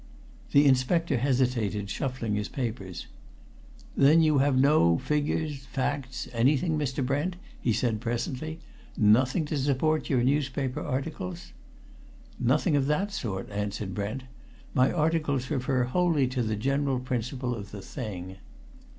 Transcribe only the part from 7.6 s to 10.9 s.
he said presently. "Nothing to support your newspaper